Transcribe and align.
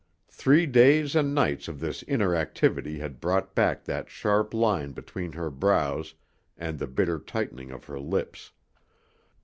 Three 0.31 0.65
days 0.65 1.15
and 1.15 1.35
nights 1.35 1.67
of 1.67 1.79
this 1.79 2.01
inner 2.07 2.35
activity 2.35 2.97
had 2.97 3.19
brought 3.21 3.53
back 3.53 3.83
that 3.83 4.09
sharp 4.09 4.51
line 4.51 4.93
between 4.93 5.33
her 5.33 5.51
brows 5.51 6.15
and 6.57 6.79
the 6.79 6.87
bitter 6.87 7.19
tightening 7.19 7.69
of 7.69 7.83
her 7.85 7.99
lips. 7.99 8.51